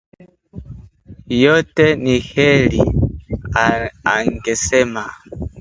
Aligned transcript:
Yote 1.41 1.85
ni 1.95 2.15
kheri, 2.19 2.83
angesema 4.13 5.13